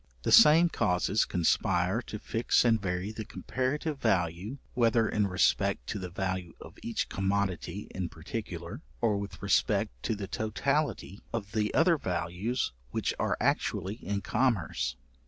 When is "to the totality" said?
10.01-11.19